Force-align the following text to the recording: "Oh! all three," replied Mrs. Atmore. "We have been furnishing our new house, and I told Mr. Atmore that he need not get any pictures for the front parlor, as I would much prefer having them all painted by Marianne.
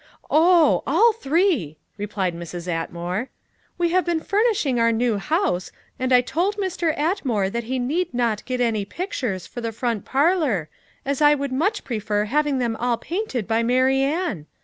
"Oh! 0.31 0.81
all 0.87 1.13
three," 1.13 1.77
replied 1.95 2.33
Mrs. 2.33 2.67
Atmore. 2.67 3.27
"We 3.77 3.89
have 3.89 4.03
been 4.03 4.19
furnishing 4.19 4.79
our 4.79 4.91
new 4.91 5.17
house, 5.19 5.71
and 5.99 6.11
I 6.11 6.21
told 6.21 6.57
Mr. 6.57 6.97
Atmore 6.97 7.51
that 7.51 7.65
he 7.65 7.77
need 7.77 8.11
not 8.11 8.43
get 8.45 8.59
any 8.61 8.83
pictures 8.83 9.45
for 9.45 9.61
the 9.61 9.71
front 9.71 10.03
parlor, 10.03 10.69
as 11.05 11.21
I 11.21 11.35
would 11.35 11.51
much 11.51 11.83
prefer 11.83 12.25
having 12.25 12.57
them 12.57 12.75
all 12.77 12.97
painted 12.97 13.47
by 13.47 13.61
Marianne. 13.61 14.47